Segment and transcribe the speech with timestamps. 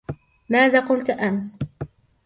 [0.49, 1.57] ماذا قلت أمس؟